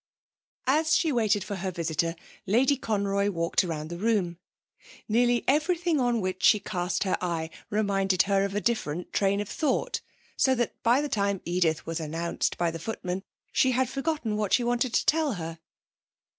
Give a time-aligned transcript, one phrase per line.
[0.65, 2.15] As she waited for her visitor,
[2.47, 4.39] Lady Conroy walked round the room.
[5.07, 9.47] Nearly everything on which she cast her eye reminded her of a different train of
[9.47, 10.01] thought,
[10.35, 13.21] so that by the time Edith was announced by the footman
[13.53, 15.59] she had forgotten what she wanted to tell her.